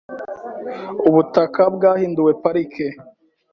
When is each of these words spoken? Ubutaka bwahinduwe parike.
Ubutaka 1.07 1.61
bwahinduwe 1.75 2.31
parike. 2.43 2.85